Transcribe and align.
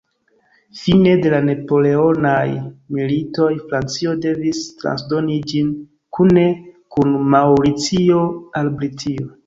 Fine 0.77 1.11
de 1.25 1.33
la 1.33 1.41
Napoleonaj 1.49 2.47
militoj 2.99 3.51
Francio 3.67 4.17
devis 4.25 4.65
transdoni 4.83 5.39
ĝin 5.55 5.73
kune 6.19 6.51
kun 6.97 7.17
Maŭricio 7.39 8.23
al 8.63 8.79
Britio. 8.83 9.35